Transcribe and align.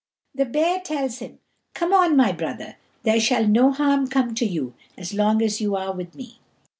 The 0.33 0.45
bear 0.45 0.79
tells 0.79 1.19
him, 1.19 1.37
"Come 1.75 1.93
on, 1.93 2.15
my 2.17 2.31
brother; 2.31 2.77
there 3.03 3.19
shall 3.19 3.45
no 3.47 3.71
harm 3.71 4.07
come 4.07 4.33
to 4.33 4.45
you 4.47 4.73
as 4.97 5.13
long 5.13 5.43
as 5.43 5.61
you 5.61 5.75
are 5.75 5.93
with 5.93 6.15
me." 6.15 6.39